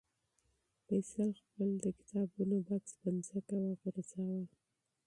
فیصل 0.85 1.29
خپل 1.41 1.69
د 1.83 1.85
کتابونو 1.99 2.55
بکس 2.67 2.91
په 3.01 3.07
ځمکه 3.27 3.55
وغورځاوه. 3.61 4.41